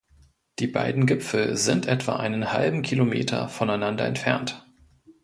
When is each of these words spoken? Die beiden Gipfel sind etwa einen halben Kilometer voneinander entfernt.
Die 0.57 0.65
beiden 0.65 1.05
Gipfel 1.05 1.55
sind 1.57 1.85
etwa 1.85 2.15
einen 2.15 2.51
halben 2.53 2.81
Kilometer 2.81 3.47
voneinander 3.49 4.03
entfernt. 4.03 4.65